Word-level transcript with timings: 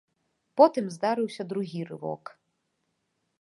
Потым 0.61 0.85
здарыўся 0.95 1.45
другі 1.51 1.81
рывок. 1.91 2.23